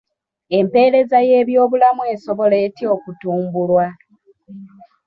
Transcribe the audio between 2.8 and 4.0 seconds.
okutumbulwa?